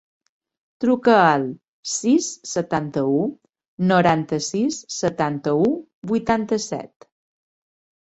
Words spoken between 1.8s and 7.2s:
sis, setanta-u, noranta-sis, setanta-u, vuitanta-set.